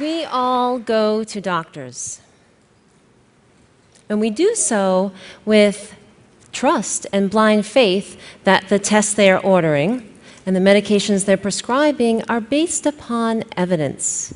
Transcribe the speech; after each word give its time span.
We 0.00 0.24
all 0.24 0.78
go 0.78 1.24
to 1.24 1.40
doctors. 1.42 2.22
And 4.08 4.18
we 4.18 4.30
do 4.30 4.54
so 4.54 5.12
with 5.44 5.94
trust 6.52 7.06
and 7.12 7.30
blind 7.30 7.66
faith 7.66 8.18
that 8.44 8.68
the 8.70 8.78
tests 8.78 9.12
they 9.12 9.30
are 9.30 9.38
ordering 9.38 10.18
and 10.46 10.56
the 10.56 10.60
medications 10.60 11.26
they're 11.26 11.36
prescribing 11.36 12.22
are 12.30 12.40
based 12.40 12.86
upon 12.86 13.44
evidence. 13.56 14.34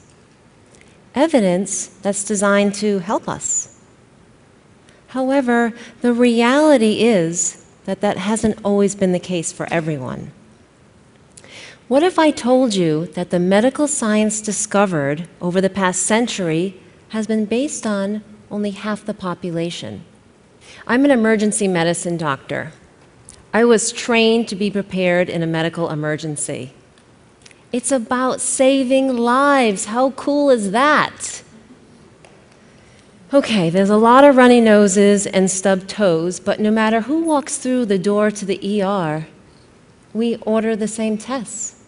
Evidence 1.14 1.87
that's 1.87 2.24
designed 2.24 2.74
to 2.74 2.98
help 2.98 3.27
us. 3.27 3.80
However, 5.09 5.73
the 6.02 6.12
reality 6.12 7.01
is 7.01 7.65
that 7.87 8.02
that 8.02 8.19
hasn't 8.19 8.59
always 8.65 8.95
been 8.95 9.12
the 9.12 9.19
case 9.19 9.51
for 9.51 9.66
everyone. 9.73 10.30
What 11.87 12.02
if 12.02 12.19
I 12.19 12.30
told 12.30 12.74
you 12.74 13.09
that 13.09 13.29
the 13.29 13.38
medical 13.38 13.87
science 13.87 14.41
discovered 14.41 15.29
over 15.42 15.61
the 15.61 15.69
past 15.69 16.02
century 16.02 16.80
has 17.11 17.27
been 17.27 17.45
based 17.45 17.87
on 17.87 18.25
only 18.51 18.70
half 18.70 19.05
the 19.05 19.12
population? 19.12 20.02
I'm 20.87 21.05
an 21.05 21.11
emergency 21.11 21.69
medicine 21.69 22.16
doctor. 22.16 22.73
I 23.52 23.66
was 23.66 23.92
trained 23.92 24.48
to 24.48 24.56
be 24.56 24.70
prepared 24.70 25.28
in 25.28 25.42
a 25.42 25.47
medical 25.47 25.91
emergency. 25.91 26.73
It's 27.70 27.92
about 27.92 28.41
saving 28.41 29.19
lives. 29.19 29.84
How 29.84 30.12
cool 30.12 30.48
is 30.48 30.70
that? 30.70 31.42
Okay, 33.30 33.69
there's 33.69 33.91
a 33.91 33.98
lot 33.98 34.25
of 34.25 34.37
runny 34.37 34.62
noses 34.62 35.27
and 35.27 35.51
stubbed 35.51 35.91
toes, 35.91 36.41
but 36.41 36.61
no 36.61 36.70
matter 36.70 37.03
who 37.03 37.25
walks 37.25 37.58
through 37.58 37.84
the 37.84 37.98
door 37.98 38.30
to 38.30 38.47
the 38.47 38.83
ER, 38.83 39.27
we 40.14 40.36
order 40.36 40.75
the 40.77 40.89
same 40.89 41.19
tests. 41.19 41.83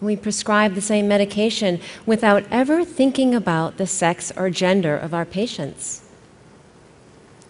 We 0.00 0.16
prescribe 0.16 0.74
the 0.74 0.80
same 0.80 1.06
medication 1.08 1.80
without 2.06 2.44
ever 2.50 2.84
thinking 2.84 3.34
about 3.34 3.76
the 3.76 3.86
sex 3.86 4.32
or 4.36 4.48
gender 4.48 4.96
of 4.96 5.12
our 5.12 5.26
patients. 5.26 6.08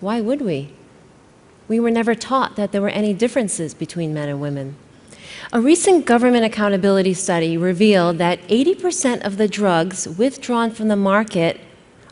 Why 0.00 0.20
would 0.20 0.40
we? 0.40 0.72
We 1.68 1.78
were 1.78 1.90
never 1.90 2.14
taught 2.14 2.56
that 2.56 2.72
there 2.72 2.82
were 2.82 2.88
any 2.88 3.14
differences 3.14 3.74
between 3.74 4.12
men 4.12 4.28
and 4.28 4.40
women. 4.40 4.74
A 5.52 5.60
recent 5.60 6.06
government 6.06 6.44
accountability 6.44 7.14
study 7.14 7.56
revealed 7.56 8.18
that 8.18 8.40
80% 8.48 9.24
of 9.24 9.36
the 9.36 9.46
drugs 9.46 10.08
withdrawn 10.08 10.70
from 10.70 10.88
the 10.88 10.96
market 10.96 11.60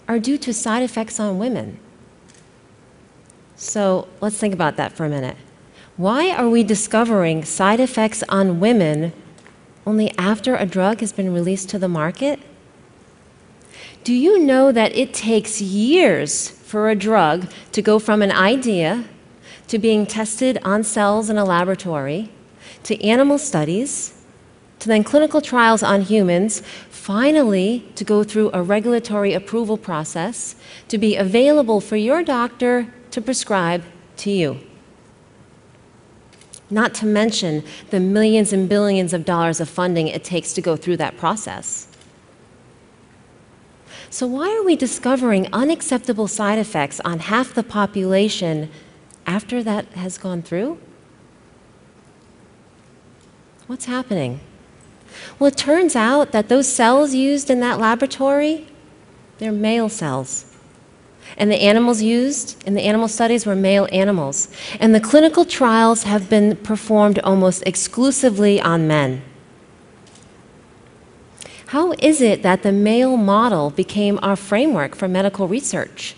are 0.06 0.19
due 0.19 0.39
to 0.39 0.55
side 0.55 0.83
effects 0.83 1.19
on 1.19 1.39
women. 1.39 1.78
So 3.56 4.06
let's 4.20 4.39
think 4.39 4.55
about 4.55 4.77
that 4.77 4.92
for 4.92 5.05
a 5.05 5.09
minute. 5.09 5.36
Why 5.97 6.31
are 6.31 6.48
we 6.48 6.62
discovering 6.62 7.44
side 7.44 7.81
effects 7.81 8.22
on 8.28 8.61
women 8.61 9.12
only 9.89 10.12
after 10.19 10.55
a 10.55 10.67
drug 10.67 11.00
has 11.00 11.12
been 11.14 11.33
released 11.33 11.70
to 11.70 11.78
the 11.78 11.89
market? 11.89 12.39
Do 14.05 14.12
you 14.12 14.39
know 14.39 14.70
that 14.70 14.94
it 14.94 15.14
takes 15.14 15.62
years 15.62 16.50
for 16.50 16.91
a 16.91 16.94
drug 16.94 17.50
to 17.72 17.81
go 17.81 17.98
from 17.98 18.20
an 18.20 18.31
idea 18.31 19.05
to 19.69 19.78
being 19.78 20.05
tested 20.05 20.59
on 20.62 20.84
cells 20.84 21.31
in 21.31 21.39
a 21.39 21.44
laboratory 21.44 22.31
to 22.83 23.03
animal 23.03 23.39
studies 23.39 24.14
to 24.81 24.89
then 24.89 25.03
clinical 25.03 25.41
trials 25.41 25.83
on 25.83 26.03
humans, 26.03 26.62
finally 26.91 27.91
to 27.94 28.05
go 28.05 28.22
through 28.22 28.50
a 28.53 28.62
regulatory 28.62 29.33
approval 29.33 29.78
process 29.78 30.55
to 30.89 30.98
be 30.98 31.16
available 31.16 31.81
for 31.81 31.97
your 31.97 32.22
doctor 32.22 32.92
to 33.11 33.22
prescribe 33.22 33.83
to 34.19 34.31
you? 34.31 34.61
Not 36.70 36.94
to 36.94 37.06
mention 37.06 37.64
the 37.91 38.00
millions 38.00 38.53
and 38.53 38.69
billions 38.69 39.12
of 39.12 39.25
dollars 39.25 39.60
of 39.60 39.69
funding 39.69 40.09
it 40.09 40.25
takes 40.25 40.53
to 40.54 40.60
go 40.60 40.76
through 40.76 40.97
that 40.98 41.16
process. 41.16 41.88
So, 44.10 44.26
why 44.26 44.54
are 44.56 44.65
we 44.65 44.75
discovering 44.75 45.48
unacceptable 45.53 46.28
side 46.28 46.59
effects 46.59 47.00
on 47.00 47.20
half 47.20 47.53
the 47.53 47.62
population 47.62 48.70
after 49.26 49.62
that 49.62 49.87
has 49.92 50.16
gone 50.16 50.42
through? 50.42 50.78
What's 53.66 53.84
happening? 53.84 54.41
Well, 55.38 55.48
it 55.48 55.56
turns 55.56 55.94
out 55.94 56.32
that 56.32 56.48
those 56.48 56.66
cells 56.66 57.15
used 57.15 57.50
in 57.50 57.60
that 57.60 57.78
laboratory, 57.78 58.66
they're 59.38 59.53
male 59.53 59.88
cells. 59.91 60.47
And 61.37 61.50
the 61.50 61.62
animals 61.62 62.03
used 62.03 62.62
in 62.66 62.75
the 62.75 62.83
animal 62.83 63.09
studies 63.09 63.47
were 63.47 63.55
male 63.55 63.89
animals. 63.93 64.49
And 64.81 64.94
the 64.94 65.00
clinical 65.00 65.44
trials 65.44 66.05
have 66.05 66.28
been 66.28 66.56
performed 66.56 67.19
almost 67.21 67.62
exclusively 67.66 68.61
on 68.61 68.89
men. 68.89 69.22
How 71.69 71.93
is 71.99 72.22
it 72.22 72.43
that 72.43 72.62
the 72.62 72.72
male 72.72 73.19
model 73.19 73.71
became 73.71 74.19
our 74.22 74.37
framework 74.37 74.94
for 74.94 75.06
medical 75.06 75.47
research? 75.47 76.16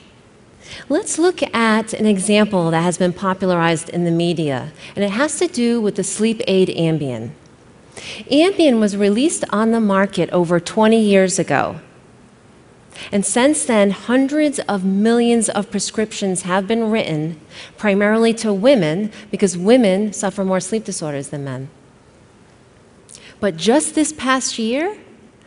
Let's 0.88 1.18
look 1.18 1.42
at 1.54 1.92
an 1.92 2.06
example 2.06 2.70
that 2.70 2.82
has 2.82 2.98
been 2.98 3.12
popularized 3.12 3.88
in 3.88 4.04
the 4.04 4.12
media, 4.12 4.72
and 4.94 5.04
it 5.04 5.10
has 5.10 5.38
to 5.40 5.48
do 5.48 5.80
with 5.80 5.96
the 5.96 6.04
sleep 6.04 6.40
aid 6.46 6.68
Ambien. 6.68 7.32
Ambien 8.30 8.78
was 8.78 8.96
released 8.96 9.44
on 9.50 9.72
the 9.72 9.80
market 9.80 10.30
over 10.30 10.60
20 10.60 11.00
years 11.00 11.38
ago. 11.38 11.80
And 13.12 13.24
since 13.24 13.64
then, 13.64 13.90
hundreds 13.90 14.58
of 14.60 14.84
millions 14.84 15.48
of 15.48 15.70
prescriptions 15.70 16.42
have 16.42 16.66
been 16.66 16.90
written, 16.90 17.40
primarily 17.76 18.34
to 18.34 18.52
women, 18.52 19.10
because 19.30 19.56
women 19.56 20.12
suffer 20.12 20.44
more 20.44 20.60
sleep 20.60 20.84
disorders 20.84 21.28
than 21.28 21.44
men. 21.44 21.70
But 23.40 23.56
just 23.56 23.94
this 23.94 24.12
past 24.12 24.58
year, 24.58 24.98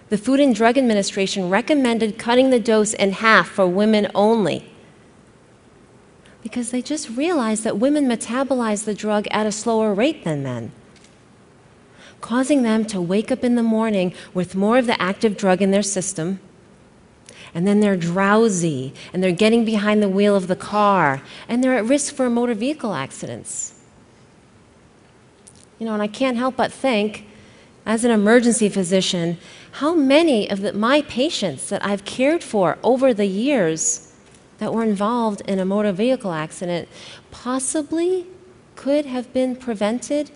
the 0.09 0.17
Food 0.17 0.39
and 0.39 0.53
Drug 0.53 0.77
Administration 0.77 1.49
recommended 1.49 2.17
cutting 2.17 2.49
the 2.49 2.59
dose 2.59 2.93
in 2.93 3.13
half 3.13 3.49
for 3.49 3.67
women 3.67 4.09
only. 4.13 4.69
Because 6.41 6.71
they 6.71 6.81
just 6.81 7.09
realized 7.09 7.63
that 7.63 7.77
women 7.77 8.05
metabolize 8.05 8.83
the 8.83 8.93
drug 8.93 9.27
at 9.31 9.45
a 9.45 9.51
slower 9.51 9.93
rate 9.93 10.23
than 10.23 10.43
men, 10.43 10.71
causing 12.19 12.63
them 12.63 12.83
to 12.85 13.01
wake 13.01 13.31
up 13.31 13.43
in 13.43 13.55
the 13.55 13.63
morning 13.63 14.13
with 14.33 14.55
more 14.55 14.77
of 14.77 14.87
the 14.87 15.01
active 15.01 15.37
drug 15.37 15.61
in 15.61 15.71
their 15.71 15.83
system 15.83 16.39
and 17.53 17.67
then 17.67 17.79
they're 17.79 17.97
drowsy, 17.97 18.93
and 19.13 19.23
they're 19.23 19.31
getting 19.31 19.65
behind 19.65 20.01
the 20.01 20.09
wheel 20.09 20.35
of 20.35 20.47
the 20.47 20.55
car, 20.55 21.21
and 21.47 21.63
they're 21.63 21.75
at 21.75 21.85
risk 21.85 22.15
for 22.15 22.29
motor 22.29 22.53
vehicle 22.53 22.93
accidents. 22.93 23.79
You 25.79 25.85
know, 25.85 25.93
and 25.93 26.01
I 26.01 26.07
can't 26.07 26.37
help 26.37 26.55
but 26.55 26.71
think, 26.71 27.27
as 27.85 28.05
an 28.05 28.11
emergency 28.11 28.69
physician, 28.69 29.37
how 29.73 29.93
many 29.93 30.49
of 30.49 30.61
the, 30.61 30.73
my 30.73 31.01
patients 31.03 31.69
that 31.69 31.85
I've 31.85 32.05
cared 32.05 32.43
for 32.43 32.77
over 32.83 33.13
the 33.13 33.25
years 33.25 34.13
that 34.59 34.73
were 34.73 34.83
involved 34.83 35.41
in 35.41 35.59
a 35.59 35.65
motor 35.65 35.91
vehicle 35.91 36.31
accident 36.31 36.87
possibly 37.31 38.27
could 38.75 39.05
have 39.05 39.33
been 39.33 39.55
prevented 39.55 40.31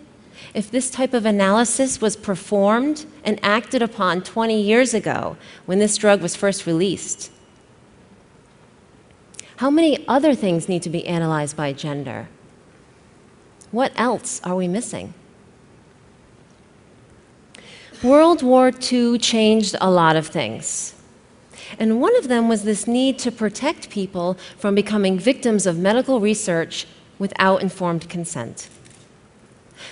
if 0.54 0.70
this 0.70 0.90
type 0.90 1.14
of 1.14 1.26
analysis 1.26 2.02
was 2.02 2.16
performed 2.16 3.06
and 3.24 3.40
acted 3.44 3.82
upon 3.82 4.22
20 4.22 4.60
years 4.62 4.94
ago 4.94 5.38
when 5.66 5.80
this 5.80 5.98
drug 5.98 6.22
was 6.22 6.36
first 6.36 6.66
released, 6.66 7.32
how 9.58 9.72
many 9.72 10.08
other 10.08 10.36
things 10.36 10.70
need 10.70 10.84
to 10.84 10.90
be 10.90 11.06
analyzed 11.08 11.58
by 11.58 11.74
gender? 11.74 12.30
What 13.72 13.92
else 13.96 14.40
are 14.44 14.56
we 14.56 14.68
missing? 14.68 15.14
World 18.04 18.44
War 18.44 18.72
II 18.92 19.18
changed 19.18 19.76
a 19.82 19.90
lot 19.90 20.16
of 20.16 20.28
things. 20.28 20.94
And 21.80 22.00
one 22.00 22.16
of 22.18 22.28
them 22.28 22.48
was 22.48 22.64
this 22.64 22.88
need 22.88 23.18
to 23.20 23.32
protect 23.32 23.90
people 23.90 24.38
from 24.58 24.76
becoming 24.76 25.18
victims 25.18 25.66
of 25.66 25.80
medical 25.80 26.20
research 26.20 26.88
without 27.18 27.62
informed 27.62 28.08
consent. 28.08 28.70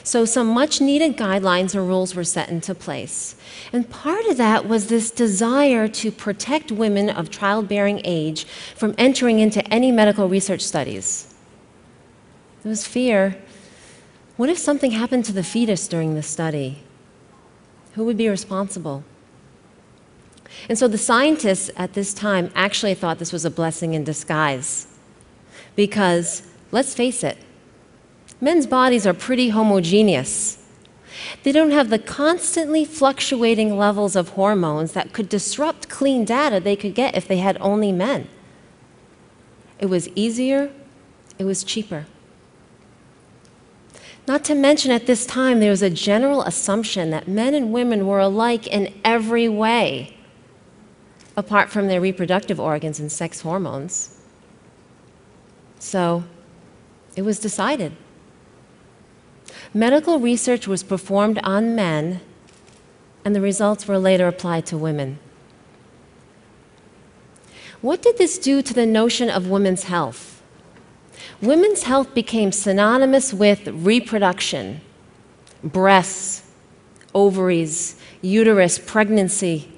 So, 0.03 0.25
some 0.25 0.47
much 0.47 0.81
needed 0.81 1.17
guidelines 1.17 1.75
and 1.75 1.87
rules 1.87 2.15
were 2.15 2.23
set 2.23 2.49
into 2.49 2.73
place. 2.75 3.35
And 3.71 3.89
part 3.89 4.25
of 4.25 4.37
that 4.37 4.67
was 4.67 4.87
this 4.87 5.11
desire 5.11 5.87
to 5.87 6.11
protect 6.11 6.71
women 6.71 7.09
of 7.09 7.29
childbearing 7.29 8.01
age 8.03 8.45
from 8.75 8.95
entering 8.97 9.39
into 9.39 9.65
any 9.73 9.91
medical 9.91 10.27
research 10.27 10.61
studies. 10.61 11.33
There 12.63 12.69
was 12.69 12.85
fear 12.85 13.37
what 14.37 14.49
if 14.49 14.57
something 14.57 14.91
happened 14.91 15.25
to 15.25 15.33
the 15.33 15.43
fetus 15.43 15.87
during 15.87 16.15
the 16.15 16.23
study? 16.23 16.83
Who 17.93 18.03
would 18.03 18.17
be 18.17 18.27
responsible? 18.27 19.03
And 20.67 20.77
so 20.77 20.87
the 20.87 20.97
scientists 20.97 21.71
at 21.77 21.93
this 21.93 22.13
time 22.13 22.51
actually 22.53 22.95
thought 22.95 23.19
this 23.19 23.31
was 23.31 23.45
a 23.45 23.49
blessing 23.49 23.93
in 23.93 24.03
disguise. 24.03 24.87
Because, 25.75 26.43
let's 26.71 26.93
face 26.93 27.23
it, 27.23 27.37
men's 28.45 28.67
bodies 28.67 29.05
are 29.07 29.13
pretty 29.27 29.49
homogeneous. 29.49 30.63
They 31.43 31.51
don't 31.51 31.71
have 31.71 31.89
the 31.89 31.99
constantly 31.99 32.85
fluctuating 32.85 33.75
levels 33.85 34.15
of 34.15 34.29
hormones 34.39 34.91
that 34.93 35.13
could 35.13 35.29
disrupt 35.29 35.89
clean 35.89 36.25
data 36.25 36.59
they 36.59 36.75
could 36.75 36.93
get 36.93 37.17
if 37.17 37.27
they 37.27 37.37
had 37.37 37.57
only 37.59 37.91
men. 37.91 38.27
It 39.79 39.87
was 39.87 40.07
easier, 40.09 40.71
it 41.39 41.45
was 41.45 41.63
cheaper. 41.63 42.05
Not 44.27 44.43
to 44.45 44.55
mention, 44.55 44.91
at 44.91 45.07
this 45.07 45.25
time, 45.25 45.59
there 45.59 45.71
was 45.71 45.83
a 45.83 45.89
general 45.89 46.41
assumption 46.43 47.09
that 47.11 47.27
men 47.27 47.53
and 47.53 47.73
women 47.73 48.07
were 48.07 48.19
alike 48.19 48.65
in 48.67 48.93
every 49.03 49.49
way. 49.49 50.15
apart 51.37 51.69
from 51.69 51.87
their 51.87 51.99
reproductive 51.99 52.59
organs 52.59 52.99
and 52.99 53.11
sex 53.11 53.41
hormones. 53.41 54.21
So 55.79 56.23
it 57.15 57.23
was 57.23 57.39
decided. 57.39 57.91
Medical 59.75 60.19
research 60.19 60.69
was 60.69 60.83
performed 60.83 61.37
on 61.43 61.75
men, 61.75 62.21
and 63.25 63.35
the 63.35 63.41
results 63.41 63.89
were 63.89 63.99
later 63.99 64.25
applied 64.25 64.65
to 64.67 64.77
women. 64.77 65.19
What 67.81 68.01
did 68.01 68.17
this 68.17 68.37
do 68.37 68.61
to 68.61 68.73
the 68.73 68.85
notion 68.85 69.29
of 69.29 69.49
women's 69.49 69.83
health? 69.83 70.41
Women's 71.41 71.83
health 71.83 72.13
became 72.13 72.53
synonymous 72.53 73.33
with 73.33 73.67
reproduction, 73.67 74.79
breasts, 75.61 76.49
ovaries, 77.13 77.99
uterus, 78.21 78.79
pregnancy. 78.79 79.73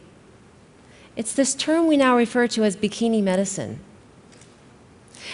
It's 1.15 1.33
this 1.33 1.55
term 1.55 1.88
we 1.88 1.97
now 1.97 2.15
refer 2.15 2.45
to 2.50 2.63
as 2.63 2.77
bikini 2.77 3.23
medicine. 3.23 3.79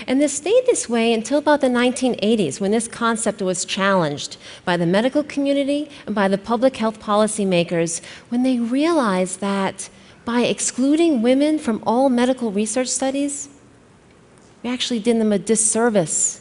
And 0.07 0.21
this 0.21 0.33
stayed 0.33 0.65
this 0.65 0.89
way 0.89 1.13
until 1.13 1.37
about 1.37 1.61
the 1.61 1.67
1980s 1.67 2.59
when 2.59 2.71
this 2.71 2.87
concept 2.87 3.41
was 3.41 3.65
challenged 3.65 4.37
by 4.65 4.77
the 4.77 4.85
medical 4.85 5.23
community 5.23 5.89
and 6.05 6.13
by 6.13 6.27
the 6.27 6.37
public 6.37 6.77
health 6.77 6.99
policymakers 6.99 8.01
when 8.29 8.43
they 8.43 8.59
realized 8.59 9.39
that 9.39 9.89
by 10.25 10.41
excluding 10.41 11.21
women 11.21 11.59
from 11.59 11.83
all 11.85 12.09
medical 12.09 12.51
research 12.51 12.87
studies, 12.87 13.49
we 14.61 14.69
actually 14.69 14.99
did 14.99 15.19
them 15.19 15.31
a 15.31 15.39
disservice. 15.39 16.39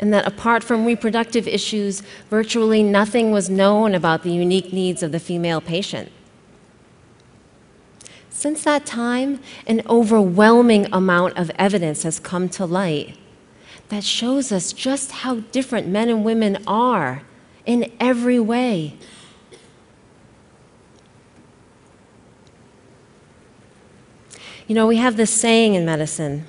And 0.00 0.12
that 0.12 0.26
apart 0.26 0.64
from 0.64 0.84
reproductive 0.84 1.46
issues, 1.46 2.02
virtually 2.30 2.82
nothing 2.82 3.30
was 3.30 3.48
known 3.48 3.94
about 3.94 4.22
the 4.22 4.32
unique 4.32 4.72
needs 4.72 5.02
of 5.02 5.12
the 5.12 5.20
female 5.20 5.60
patient. 5.60 6.10
Since 8.44 8.64
that 8.64 8.84
time, 8.84 9.40
an 9.66 9.80
overwhelming 9.88 10.86
amount 10.92 11.38
of 11.38 11.50
evidence 11.58 12.02
has 12.02 12.20
come 12.20 12.50
to 12.50 12.66
light 12.66 13.16
that 13.88 14.04
shows 14.04 14.52
us 14.52 14.74
just 14.74 15.12
how 15.12 15.36
different 15.50 15.88
men 15.88 16.10
and 16.10 16.22
women 16.22 16.62
are 16.66 17.22
in 17.64 17.90
every 17.98 18.38
way. 18.38 18.98
You 24.66 24.74
know, 24.74 24.86
we 24.86 24.98
have 24.98 25.16
this 25.16 25.30
saying 25.30 25.72
in 25.72 25.86
medicine 25.86 26.44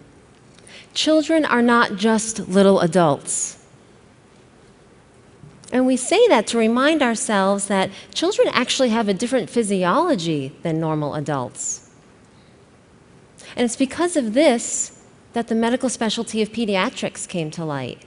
children 0.94 1.46
are 1.46 1.62
not 1.62 1.96
just 1.96 2.50
little 2.50 2.82
adults. 2.82 3.66
And 5.72 5.88
we 5.88 5.96
say 5.96 6.28
that 6.28 6.46
to 6.48 6.58
remind 6.58 7.02
ourselves 7.02 7.68
that 7.68 7.90
children 8.14 8.50
actually 8.52 8.90
have 8.90 9.08
a 9.08 9.14
different 9.14 9.50
physiology 9.50 10.54
than 10.62 10.82
normal 10.82 11.16
adults. 11.16 11.85
And 13.56 13.64
it's 13.64 13.76
because 13.76 14.18
of 14.18 14.34
this 14.34 15.02
that 15.34 15.48
the 15.48 15.56
medical 15.56 15.90
specialty 15.90 16.42
of 16.42 16.52
pediatrics 16.52 17.28
came 17.28 17.52
to 17.52 17.66
light. 17.66 18.02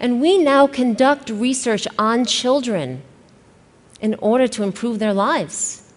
And 0.00 0.20
we 0.20 0.38
now 0.38 0.66
conduct 0.66 1.30
research 1.30 1.86
on 1.98 2.24
children 2.24 3.02
in 4.00 4.14
order 4.16 4.48
to 4.48 4.62
improve 4.62 4.98
their 4.98 5.12
lives. 5.12 5.92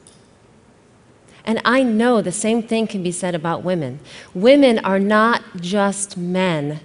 And 1.44 1.62
I 1.64 1.84
know 1.84 2.22
the 2.22 2.32
same 2.32 2.64
thing 2.64 2.88
can 2.88 3.04
be 3.04 3.12
said 3.12 3.36
about 3.36 3.64
women. 3.64 4.00
Women 4.34 4.80
are 4.80 5.00
not 5.00 5.44
just 5.58 6.18
men 6.18 6.80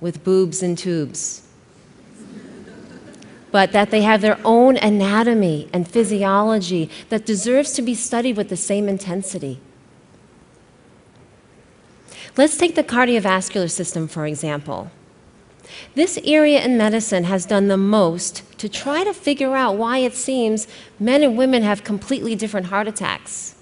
with 0.00 0.22
boobs 0.24 0.62
and 0.62 0.76
tubes, 0.76 1.46
but 3.50 3.72
that 3.72 3.90
they 3.90 4.02
have 4.02 4.20
their 4.20 4.38
own 4.44 4.76
anatomy 4.76 5.70
and 5.72 5.88
physiology 5.88 6.90
that 7.08 7.24
deserves 7.24 7.72
to 7.72 7.82
be 7.82 7.94
studied 7.94 8.36
with 8.36 8.50
the 8.50 8.56
same 8.56 8.88
intensity. 8.88 9.60
Let's 12.36 12.56
take 12.56 12.74
the 12.74 12.82
cardiovascular 12.82 13.70
system, 13.70 14.08
for 14.08 14.26
example. 14.26 14.90
This 15.94 16.18
area 16.24 16.64
in 16.64 16.76
medicine 16.76 17.24
has 17.24 17.46
done 17.46 17.68
the 17.68 17.76
most 17.76 18.42
to 18.58 18.68
try 18.68 19.04
to 19.04 19.14
figure 19.14 19.54
out 19.54 19.76
why 19.76 19.98
it 19.98 20.14
seems 20.14 20.66
men 20.98 21.22
and 21.22 21.38
women 21.38 21.62
have 21.62 21.84
completely 21.84 22.34
different 22.34 22.66
heart 22.66 22.88
attacks. 22.88 23.54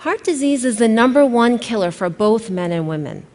Heart 0.00 0.22
disease 0.22 0.64
is 0.64 0.76
the 0.76 0.88
number 0.88 1.24
one 1.24 1.58
killer 1.58 1.90
for 1.90 2.08
both 2.08 2.50
men 2.50 2.72
and 2.72 2.86
women. 2.86 3.26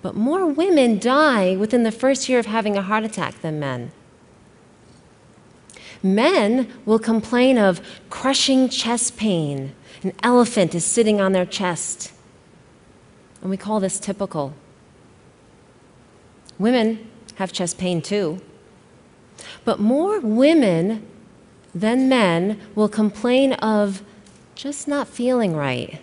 But 0.00 0.14
more 0.14 0.46
women 0.46 0.98
die 0.98 1.56
within 1.56 1.82
the 1.82 1.92
first 1.92 2.28
year 2.28 2.38
of 2.38 2.46
having 2.46 2.76
a 2.76 2.82
heart 2.82 3.04
attack 3.04 3.40
than 3.42 3.60
men. 3.60 3.92
Men 6.02 6.72
will 6.84 6.98
complain 6.98 7.58
of 7.58 7.80
crushing 8.10 8.68
chest 8.68 9.16
pain. 9.16 9.74
An 10.02 10.12
elephant 10.22 10.74
is 10.74 10.84
sitting 10.84 11.20
on 11.20 11.32
their 11.32 11.46
chest. 11.46 12.12
And 13.42 13.50
we 13.50 13.56
call 13.56 13.80
this 13.80 13.98
typical. 13.98 14.54
Women 16.58 17.10
have 17.34 17.52
chest 17.52 17.76
pain 17.76 18.00
too. 18.00 18.40
But 19.64 19.80
more 19.80 20.20
women 20.20 21.06
than 21.74 22.08
men 22.08 22.60
will 22.74 22.88
complain 22.88 23.54
of 23.54 24.02
just 24.54 24.86
not 24.86 25.08
feeling 25.08 25.56
right. 25.56 26.00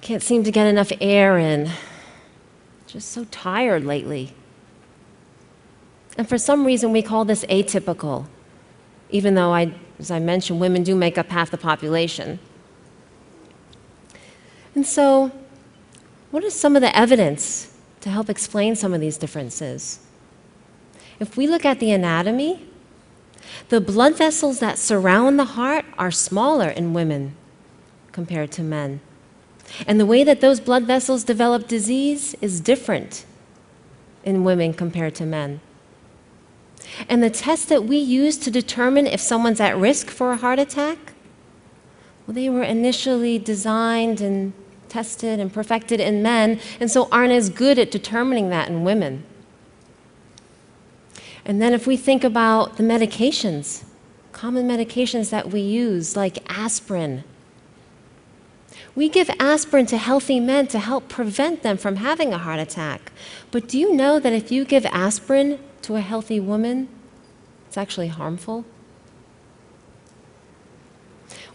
Can't 0.00 0.22
seem 0.22 0.44
to 0.44 0.52
get 0.52 0.66
enough 0.66 0.92
air 1.00 1.38
in. 1.38 1.70
Just 2.86 3.10
so 3.10 3.24
tired 3.24 3.84
lately. 3.84 4.34
And 6.18 6.28
for 6.28 6.38
some 6.38 6.64
reason, 6.66 6.92
we 6.92 7.02
call 7.02 7.24
this 7.24 7.44
atypical, 7.46 8.26
even 9.10 9.34
though, 9.34 9.52
I, 9.52 9.72
as 9.98 10.10
I 10.10 10.18
mentioned, 10.18 10.60
women 10.60 10.82
do 10.82 10.94
make 10.94 11.18
up 11.18 11.28
half 11.30 11.50
the 11.50 11.58
population. 11.58 12.38
And 14.74 14.86
so, 14.86 15.32
what 16.34 16.42
is 16.42 16.52
some 16.52 16.74
of 16.74 16.82
the 16.82 16.98
evidence 16.98 17.72
to 18.00 18.10
help 18.10 18.28
explain 18.28 18.74
some 18.74 18.92
of 18.92 19.00
these 19.00 19.16
differences? 19.16 20.00
If 21.20 21.36
we 21.36 21.46
look 21.46 21.64
at 21.64 21.78
the 21.78 21.92
anatomy, 21.92 22.66
the 23.68 23.80
blood 23.80 24.18
vessels 24.18 24.58
that 24.58 24.76
surround 24.76 25.38
the 25.38 25.44
heart 25.44 25.84
are 25.96 26.10
smaller 26.10 26.68
in 26.68 26.92
women 26.92 27.36
compared 28.10 28.50
to 28.50 28.62
men. 28.64 28.98
And 29.86 30.00
the 30.00 30.06
way 30.06 30.24
that 30.24 30.40
those 30.40 30.58
blood 30.58 30.86
vessels 30.86 31.22
develop 31.22 31.68
disease 31.68 32.34
is 32.40 32.60
different 32.60 33.24
in 34.24 34.42
women 34.42 34.74
compared 34.74 35.14
to 35.14 35.24
men. 35.24 35.60
And 37.08 37.22
the 37.22 37.30
tests 37.30 37.66
that 37.66 37.84
we 37.84 37.98
use 37.98 38.38
to 38.38 38.50
determine 38.50 39.06
if 39.06 39.20
someone's 39.20 39.60
at 39.60 39.78
risk 39.78 40.10
for 40.10 40.32
a 40.32 40.36
heart 40.36 40.58
attack, 40.58 41.12
well, 42.26 42.34
they 42.34 42.50
were 42.50 42.64
initially 42.64 43.38
designed 43.38 44.20
and 44.20 44.52
tested 44.94 45.40
and 45.40 45.52
perfected 45.52 45.98
in 45.98 46.22
men, 46.22 46.60
and 46.78 46.88
so 46.88 47.08
aren't 47.10 47.32
as 47.32 47.50
good 47.50 47.80
at 47.80 47.90
determining 47.90 48.48
that 48.50 48.68
in 48.68 48.84
women. 48.84 49.24
And 51.44 51.60
then 51.60 51.74
if 51.74 51.84
we 51.84 51.96
think 51.96 52.22
about 52.22 52.76
the 52.76 52.84
medications, 52.84 53.82
common 54.30 54.68
medications 54.68 55.30
that 55.30 55.50
we 55.50 55.60
use, 55.60 56.16
like 56.16 56.38
aspirin, 56.48 57.24
we 58.94 59.08
give 59.08 59.28
aspirin 59.40 59.86
to 59.86 59.96
healthy 59.96 60.38
men 60.38 60.68
to 60.68 60.78
help 60.78 61.08
prevent 61.08 61.64
them 61.64 61.76
from 61.76 61.96
having 61.96 62.32
a 62.32 62.38
heart 62.38 62.60
attack. 62.60 63.10
But 63.50 63.66
do 63.66 63.76
you 63.76 63.92
know 63.92 64.20
that 64.20 64.32
if 64.32 64.52
you 64.52 64.64
give 64.64 64.86
aspirin 64.86 65.58
to 65.82 65.96
a 65.96 66.00
healthy 66.00 66.38
woman, 66.38 66.88
it's 67.66 67.76
actually 67.76 68.08
harmful? 68.08 68.64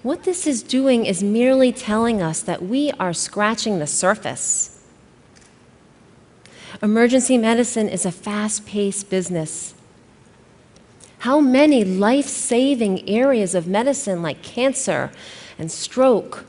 What 0.01 0.23
this 0.23 0.47
is 0.47 0.63
doing 0.63 1.05
is 1.05 1.21
merely 1.21 1.73
telling 1.73 2.21
us 2.21 2.41
that 2.41 2.63
we 2.63 2.91
are 2.93 3.11
scratching 3.11 3.79
the 3.79 3.87
surface. 3.87 4.79
Emergency 6.81 7.37
medicine 7.37 7.89
is 7.89 8.05
a 8.05 8.11
fast 8.11 8.65
paced 8.65 9.09
business. 9.09 9.73
How 11.19 11.41
many 11.41 11.83
life 11.83 12.27
saving 12.27 13.09
areas 13.09 13.53
of 13.53 13.67
medicine, 13.67 14.21
like 14.21 14.41
cancer 14.41 15.11
and 15.57 15.69
stroke, 15.69 16.45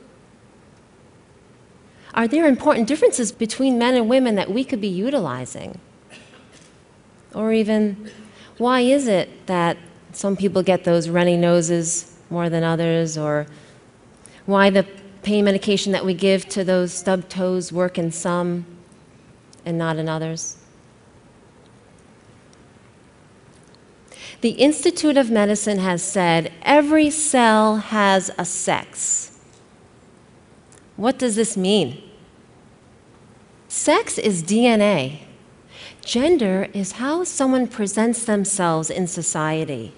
are 2.13 2.27
there 2.27 2.47
important 2.47 2.87
differences 2.87 3.33
between 3.33 3.77
men 3.77 3.95
and 3.95 4.07
women 4.07 4.35
that 4.35 4.49
we 4.49 4.63
could 4.63 4.79
be 4.79 4.87
utilizing? 4.87 5.79
Or 7.33 7.51
even, 7.51 8.09
why 8.57 8.81
is 8.81 9.07
it 9.07 9.45
that 9.47 9.77
some 10.13 10.37
people 10.37 10.63
get 10.63 10.85
those 10.85 11.09
runny 11.09 11.35
noses 11.35 12.17
more 12.31 12.49
than 12.49 12.63
others? 12.63 13.17
Or 13.17 13.45
why 14.45 14.69
the 14.69 14.87
pain 15.21 15.45
medication 15.45 15.91
that 15.91 16.03
we 16.03 16.15
give 16.15 16.47
to 16.49 16.63
those 16.63 16.93
stub 16.93 17.29
toes 17.29 17.71
work 17.71 17.97
in 17.99 18.11
some 18.11 18.65
and 19.65 19.77
not 19.77 19.97
in 19.97 20.09
others? 20.09 20.57
The 24.41 24.51
Institute 24.51 25.17
of 25.17 25.29
Medicine 25.29 25.77
has 25.77 26.01
said 26.01 26.51
every 26.63 27.11
cell 27.11 27.77
has 27.77 28.31
a 28.39 28.45
sex. 28.45 29.39
What 30.95 31.19
does 31.19 31.35
this 31.35 31.55
mean? 31.55 32.01
Sex 33.67 34.17
is 34.17 34.41
DNA. 34.41 35.19
Gender 36.03 36.67
is 36.73 36.93
how 36.93 37.23
someone 37.23 37.67
presents 37.67 38.25
themselves 38.25 38.89
in 38.89 39.05
society. 39.05 39.93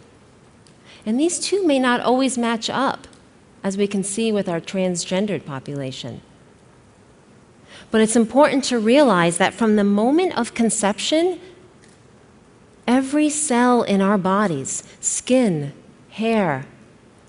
And 1.05 1.19
these 1.19 1.39
two 1.39 1.65
may 1.65 1.79
not 1.79 2.01
always 2.01 2.38
match 2.38 2.69
up. 2.69 3.07
as 3.63 3.77
we 3.77 3.88
can 3.88 4.03
see 4.03 4.31
with 4.31 4.50
our 4.50 4.60
transgendered 4.60 5.45
population. 5.45 6.22
But 7.91 8.01
it's 8.01 8.15
important 8.15 8.63
to 8.65 8.77
realize 8.77 9.38
that 9.38 9.53
from 9.53 9.77
the 9.77 9.83
moment 9.83 10.38
of 10.38 10.53
conception, 10.53 11.39
every 12.86 13.29
cell 13.29 13.83
in 13.83 14.01
our 14.01 14.17
bodies, 14.17 14.83
skin, 15.00 15.72
hair, 16.10 16.65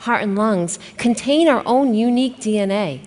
heart, 0.01 0.23
and 0.23 0.37
lungs, 0.37 0.79
contain 0.97 1.49
our 1.49 1.63
own 1.65 1.95
unique 1.95 2.39
DNA. 2.39 3.07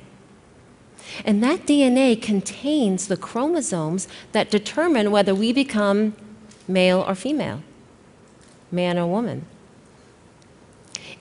And 1.26 1.44
that 1.44 1.66
DNA 1.66 2.22
contains 2.22 3.08
the 3.08 3.18
chromosomes 3.18 4.08
that 4.32 4.50
determine 4.50 5.12
whether 5.12 5.36
we 5.36 5.52
become 5.52 6.16
male 6.68 7.04
or 7.06 7.16
female, 7.16 7.62
man 8.72 8.98
or 8.98 9.08
woman. 9.08 9.46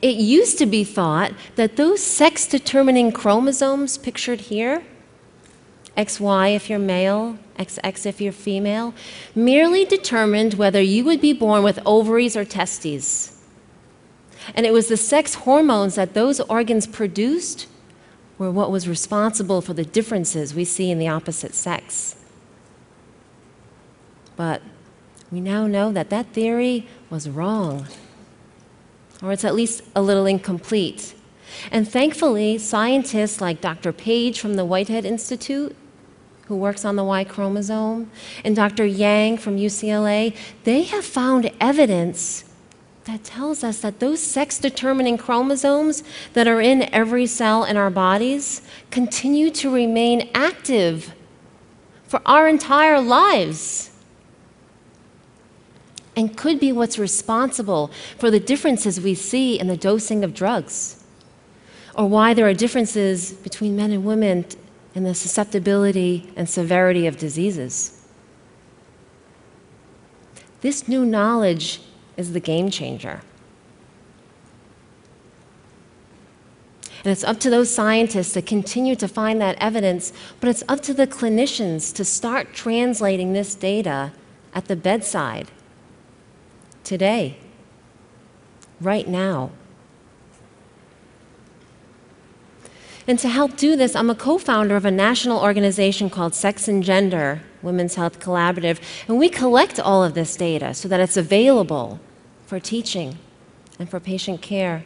It 0.07 0.19
used 0.19 0.57
to 0.59 0.67
be 0.67 0.85
thought 0.85 1.33
that 1.57 1.75
those 1.75 2.01
sex 2.01 2.47
determining 2.47 3.11
chromosomes 3.11 3.99
pictured 3.99 4.43
here, 4.43 4.85
XY 5.97 6.55
if 6.55 6.71
you're 6.71 6.79
male, 6.79 7.41
XX 7.59 8.07
if 8.07 8.21
you're 8.21 8.31
female, 8.31 8.95
merely 9.35 9.85
determined 9.85 10.55
whether 10.55 10.81
you 10.81 11.05
would 11.05 11.21
be 11.21 11.33
born 11.33 11.65
with 11.65 11.81
ovaries 11.85 12.37
or 12.37 12.45
testes. 12.45 13.37
And 14.55 14.65
it 14.65 14.73
was 14.73 14.87
the 14.87 14.97
sex 14.97 15.35
hormones 15.35 15.97
that 15.97 16.15
those 16.15 16.39
organs 16.39 16.87
produced 16.87 17.67
were 18.39 18.53
what 18.53 18.71
was 18.71 18.87
responsible 18.87 19.61
for 19.61 19.75
the 19.75 19.85
differences 19.85 20.55
we 20.55 20.65
see 20.65 20.89
in 20.89 21.01
the 21.01 21.09
opposite 21.09 21.53
sex. 21.53 22.15
But 24.37 24.63
we 25.33 25.41
now 25.41 25.67
know 25.67 25.91
that 25.91 26.11
that 26.11 26.29
theory 26.33 26.87
was 27.11 27.29
wrong, 27.29 27.89
or 29.23 29.33
it's 29.33 29.45
at 29.45 29.55
least 29.55 29.83
a 29.95 30.03
little 30.03 30.27
incomplete. 30.27 31.15
And 31.71 31.89
thankfully, 31.89 32.59
scientists 32.59 33.41
like 33.41 33.61
Dr. 33.61 33.93
Page 33.93 34.41
from 34.41 34.55
the 34.55 34.65
Whitehead 34.65 35.05
Institute, 35.05 35.75
who 36.47 36.57
works 36.57 36.85
on 36.85 36.97
the 36.97 37.05
Y 37.05 37.25
chromosome, 37.25 38.11
and 38.45 38.55
Dr. 38.55 38.85
Yang 38.85 39.39
from 39.39 39.57
UCLA, 39.57 40.37
they 40.65 40.83
have 40.85 41.05
found 41.05 41.51
evidence 41.61 42.45
that 43.05 43.23
tells 43.23 43.63
us 43.63 43.81
that 43.81 44.01
those 44.01 44.21
sex 44.21 44.59
determining 44.59 45.17
chromosomes 45.17 46.03
that 46.33 46.49
are 46.49 46.61
in 46.61 46.93
every 46.93 47.27
cell 47.27 47.65
in 47.65 47.77
our 47.77 47.91
bodies 47.91 48.63
continue 48.91 49.49
to 49.51 49.73
remain 49.73 50.29
active 50.35 51.15
for 52.05 52.21
our 52.27 52.49
entire 52.49 53.01
lives 53.01 53.91
and 56.17 56.35
could 56.37 56.59
be 56.59 56.73
what's 56.73 56.99
responsible 56.99 57.91
for 58.19 58.31
the 58.31 58.41
differences 58.41 58.99
we 59.01 59.15
see 59.15 59.61
in 59.61 59.67
the 59.67 59.77
dosing 59.77 60.25
of 60.25 60.33
drugs 60.33 61.05
or 61.95 62.09
why 62.09 62.35
there 62.35 62.49
are 62.49 62.55
differences 62.55 63.33
between 63.33 63.77
men 63.77 63.93
and 63.93 64.05
women 64.05 64.47
in 64.95 65.05
the 65.05 65.15
susceptibility 65.15 66.33
and 66.37 66.49
severity 66.49 67.07
of 67.07 67.19
diseases. 67.19 68.03
This 70.63 70.89
new 70.89 71.05
knowledge 71.05 71.83
is 72.17 72.33
the 72.33 72.41
game 72.41 72.71
changer. 72.71 73.21
And 77.05 77.13
it's 77.13 77.23
up 77.23 77.39
to 77.41 77.51
those 77.51 77.73
scientists 77.73 78.33
to 78.33 78.43
continue 78.43 78.97
to 78.97 79.07
find 79.07 79.41
that 79.41 79.57
evidence, 79.61 80.13
but 80.41 80.49
it's 80.49 80.65
up 80.67 80.81
to 80.81 80.95
the 80.95 81.07
clinicians 81.07 81.95
to 81.95 82.05
start 82.05 82.53
translating 82.53 83.33
this 83.33 83.55
data 83.55 84.13
at 84.55 84.65
the 84.65 84.77
bedside 84.77 85.51
today, 86.87 87.37
right 88.81 89.07
now. 89.07 89.51
And 93.09 93.19
to 93.19 93.29
help 93.29 93.57
do 93.57 93.77
this, 93.77 93.95
I'm 93.95 94.11
a 94.11 94.15
co 94.15 94.39
founder 94.39 94.75
of 94.75 94.85
a 94.85 94.91
national 94.91 95.41
organization 95.41 96.09
called 96.11 96.35
Sex 96.35 96.67
and 96.67 96.83
Gender 96.83 97.43
Women's 97.63 97.95
Health 97.97 98.19
Collaborative, 98.19 98.81
and 99.07 99.19
we 99.19 99.29
collect 99.29 99.79
all 99.79 100.03
of 100.03 100.15
this 100.15 100.37
data 100.37 100.75
so 100.75 100.89
that 100.89 101.01
it's 101.01 101.17
available 101.17 102.01
for 102.47 102.59
teaching 102.59 103.19
and 103.79 103.89
for 103.89 104.01
patient 104.01 104.41
care. 104.41 104.85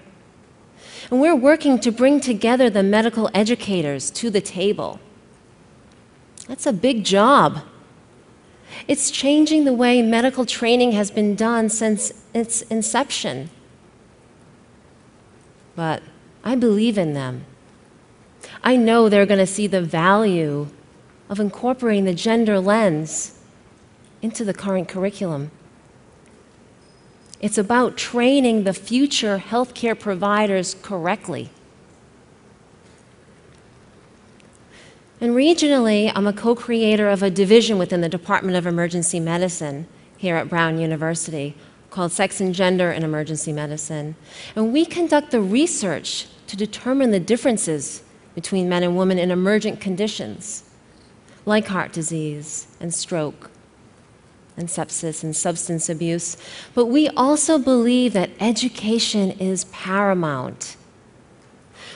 And 1.11 1.21
we're 1.21 1.37
working 1.37 1.79
to 1.81 1.91
bring 1.91 2.21
together 2.21 2.69
the 2.69 2.83
medical 2.83 3.31
educators 3.33 4.11
to 4.13 4.31
the 4.31 4.41
table. 4.41 5.01
That's 6.47 6.67
a 6.67 6.73
big 6.73 7.05
job. 7.05 7.61
It's 8.89 9.11
changing 9.11 9.65
the 9.65 9.73
way 9.73 10.03
medical 10.03 10.47
training 10.47 10.93
has 10.93 11.11
been 11.11 11.35
done 11.35 11.69
since 11.69 12.13
its 12.35 12.63
inception. 12.63 13.51
But 15.77 16.03
I 16.43 16.57
believe 16.57 16.99
in 16.99 17.15
them. 17.15 17.45
I 18.63 18.77
know 18.77 19.09
they're 19.09 19.27
going 19.27 19.39
to 19.39 19.47
see 19.47 19.67
the 19.67 19.83
value 19.83 20.69
of 21.29 21.41
incorporating 21.41 22.05
the 22.05 22.15
gender 22.15 22.59
lens 22.59 23.39
into 24.23 24.45
the 24.45 24.55
current 24.55 24.89
curriculum. 24.89 25.51
It's 27.41 27.57
about 27.57 27.97
training 27.97 28.65
the 28.65 28.75
future 28.75 29.39
healthcare 29.39 29.99
providers 29.99 30.77
correctly. 30.83 31.51
And 35.21 35.35
regionally, 35.35 36.11
I'm 36.15 36.27
a 36.27 36.33
co 36.33 36.55
creator 36.55 37.09
of 37.09 37.23
a 37.23 37.31
division 37.31 37.77
within 37.77 38.01
the 38.01 38.09
Department 38.09 38.57
of 38.57 38.67
Emergency 38.67 39.21
Medicine 39.21 39.87
here 40.17 40.37
at 40.37 40.49
Brown 40.49 40.79
University 40.79 41.55
called 41.91 42.13
Sex 42.13 42.41
and 42.41 42.55
Gender 42.55 42.91
in 42.91 43.03
Emergency 43.03 43.53
Medicine. 43.53 44.15
And 44.57 44.73
we 44.73 44.87
conduct 44.87 45.31
the 45.31 45.41
research 45.41 46.27
to 46.47 46.57
determine 46.57 47.11
the 47.11 47.21
differences 47.21 48.03
between 48.35 48.69
men 48.69 48.83
and 48.83 48.97
women 48.97 49.19
in 49.19 49.31
emergent 49.31 49.81
conditions 49.81 50.65
like 51.45 51.67
heart 51.67 51.93
disease 51.93 52.69
and 52.81 52.95
stroke 52.95 53.51
and 54.57 54.69
sepsis 54.69 55.25
and 55.25 55.35
substance 55.35 55.89
abuse. 55.89 56.37
But 56.75 56.87
we 56.87 57.09
also 57.11 57.59
believe 57.59 58.13
that 58.13 58.31
education 58.41 59.33
is 59.33 59.65
paramount. 59.67 60.77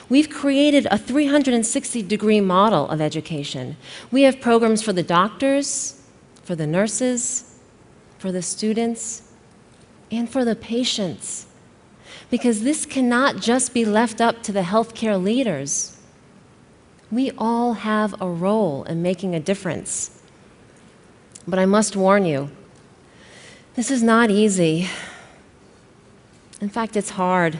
We've 0.07 0.29
created 0.29 0.87
a 0.91 0.97
360 0.97 2.03
degree 2.03 2.41
model 2.41 2.87
of 2.89 3.01
education. 3.01 3.77
We 4.11 4.23
have 4.23 4.39
programs 4.39 4.81
for 4.81 4.93
the 4.93 5.03
doctors, 5.03 6.01
for 6.43 6.55
the 6.55 6.67
nurses, 6.67 7.55
for 8.19 8.31
the 8.31 8.41
students, 8.41 9.23
and 10.11 10.29
for 10.29 10.45
the 10.45 10.55
patients. 10.55 11.47
Because 12.29 12.61
this 12.61 12.85
cannot 12.85 13.37
just 13.37 13.73
be 13.73 13.85
left 13.85 14.21
up 14.21 14.43
to 14.43 14.51
the 14.51 14.61
healthcare 14.61 15.21
leaders. 15.21 15.97
We 17.11 17.31
all 17.37 17.73
have 17.73 18.19
a 18.21 18.29
role 18.29 18.83
in 18.83 19.01
making 19.01 19.35
a 19.35 19.39
difference. 19.39 20.21
But 21.47 21.59
I 21.59 21.65
must 21.65 21.95
warn 21.95 22.25
you, 22.25 22.49
this 23.75 23.91
is 23.91 24.01
not 24.01 24.31
easy. 24.31 24.87
In 26.61 26.69
fact, 26.69 26.95
it's 26.95 27.11
hard. 27.11 27.59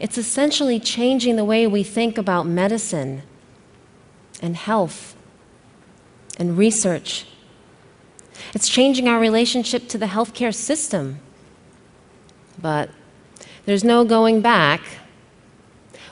It's 0.00 0.16
essentially 0.16 0.80
changing 0.80 1.36
the 1.36 1.44
way 1.44 1.66
we 1.66 1.82
think 1.82 2.16
about 2.16 2.46
medicine 2.46 3.22
and 4.40 4.56
health 4.56 5.14
and 6.38 6.56
research. 6.56 7.26
It's 8.54 8.68
changing 8.68 9.08
our 9.08 9.20
relationship 9.20 9.88
to 9.88 9.98
the 9.98 10.06
healthcare 10.06 10.54
system. 10.54 11.20
But 12.60 12.88
there's 13.66 13.84
no 13.84 14.04
going 14.06 14.40
back. 14.40 14.80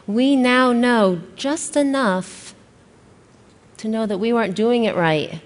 We 0.07 0.37
now 0.37 0.73
know 0.73 1.23
just 1.35 1.75
enough 1.75 2.55
to 3.79 3.89
know 3.89 4.05
that 4.05 4.19
we 4.19 4.35
weren't 4.35 4.55
doing 4.55 4.85
it 4.85 4.95
right. 4.95 5.41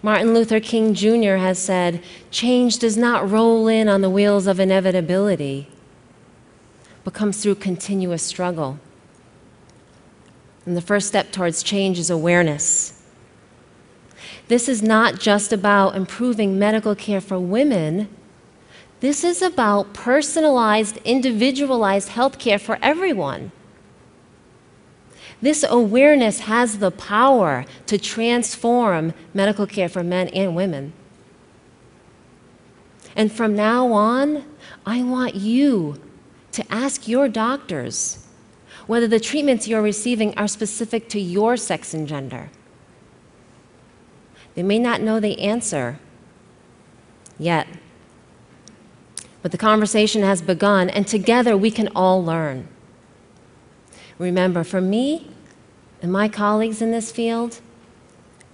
Martin 0.00 0.32
Luther 0.32 0.60
King 0.60 0.94
Jr. 0.94 1.36
has 1.36 1.58
said, 1.58 2.02
change 2.30 2.78
does 2.78 2.96
not 2.96 3.28
roll 3.28 3.66
in 3.66 3.88
on 3.88 4.00
the 4.00 4.10
wheels 4.10 4.46
of 4.46 4.60
inevitability, 4.60 5.68
but 7.02 7.14
comes 7.14 7.42
through 7.42 7.56
continuous 7.56 8.22
struggle. 8.22 8.78
And 10.64 10.76
the 10.76 10.82
first 10.82 11.08
step 11.08 11.32
towards 11.32 11.62
change 11.62 11.98
is 11.98 12.10
awareness. 12.10 13.02
This 14.46 14.68
is 14.68 14.82
not 14.82 15.18
just 15.18 15.52
about 15.52 15.96
improving 15.96 16.58
medical 16.58 16.94
care 16.94 17.20
for 17.20 17.38
women. 17.38 18.08
This 19.00 19.24
is 19.24 19.42
about 19.42 19.92
personalized, 19.94 20.98
individualized 21.04 22.10
health 22.10 22.38
care 22.38 22.58
for 22.58 22.78
everyone. 22.82 23.52
This 25.40 25.64
awareness 25.68 26.40
has 26.40 26.78
the 26.78 26.90
power 26.90 27.64
to 27.86 27.98
transform 27.98 29.14
medical 29.32 29.66
care 29.66 29.88
for 29.88 30.02
men 30.02 30.28
and 30.28 30.56
women. 30.56 30.92
And 33.14 33.30
from 33.30 33.54
now 33.54 33.92
on, 33.92 34.44
I 34.84 35.02
want 35.02 35.34
you 35.34 36.00
to 36.52 36.64
ask 36.72 37.06
your 37.06 37.28
doctors 37.28 38.26
whether 38.86 39.06
the 39.06 39.20
treatments 39.20 39.68
you're 39.68 39.82
receiving 39.82 40.36
are 40.38 40.48
specific 40.48 41.08
to 41.10 41.20
your 41.20 41.56
sex 41.56 41.94
and 41.94 42.08
gender. 42.08 42.50
They 44.54 44.62
may 44.62 44.78
not 44.78 45.00
know 45.00 45.20
the 45.20 45.40
answer 45.40 46.00
yet, 47.38 47.68
But 49.42 49.52
the 49.52 49.58
conversation 49.58 50.22
has 50.22 50.42
begun, 50.42 50.90
and 50.90 51.06
together 51.06 51.56
we 51.56 51.70
can 51.70 51.88
all 51.94 52.24
learn. 52.24 52.68
Remember, 54.18 54.64
for 54.64 54.80
me 54.80 55.30
and 56.02 56.12
my 56.12 56.28
colleagues 56.28 56.82
in 56.82 56.90
this 56.90 57.12
field, 57.12 57.60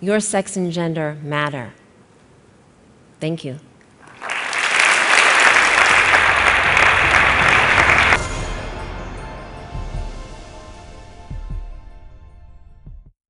your 0.01 0.21
sex 0.21 0.57
and 0.57 0.71
gender 0.71 1.17
matter. 1.23 1.73
Thank 3.21 3.45
you. 3.45 3.59